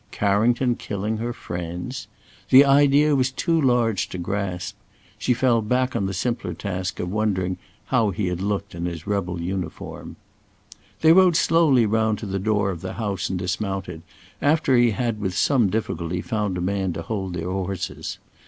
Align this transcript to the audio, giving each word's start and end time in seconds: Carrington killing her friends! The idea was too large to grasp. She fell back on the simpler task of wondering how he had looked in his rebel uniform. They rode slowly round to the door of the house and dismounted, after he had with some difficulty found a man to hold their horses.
Carrington 0.09 0.73
killing 0.73 1.17
her 1.17 1.31
friends! 1.31 2.07
The 2.49 2.65
idea 2.65 3.15
was 3.15 3.31
too 3.31 3.61
large 3.61 4.09
to 4.09 4.17
grasp. 4.17 4.75
She 5.19 5.35
fell 5.35 5.61
back 5.61 5.95
on 5.95 6.07
the 6.07 6.13
simpler 6.15 6.55
task 6.55 6.99
of 6.99 7.11
wondering 7.11 7.59
how 7.85 8.09
he 8.09 8.25
had 8.25 8.41
looked 8.41 8.73
in 8.73 8.85
his 8.87 9.05
rebel 9.05 9.39
uniform. 9.39 10.15
They 11.01 11.13
rode 11.13 11.35
slowly 11.35 11.85
round 11.85 12.17
to 12.17 12.25
the 12.25 12.39
door 12.39 12.71
of 12.71 12.81
the 12.81 12.93
house 12.93 13.29
and 13.29 13.37
dismounted, 13.37 14.01
after 14.41 14.75
he 14.75 14.89
had 14.89 15.21
with 15.21 15.37
some 15.37 15.69
difficulty 15.69 16.19
found 16.21 16.57
a 16.57 16.61
man 16.61 16.93
to 16.93 17.03
hold 17.03 17.35
their 17.35 17.51
horses. 17.51 18.17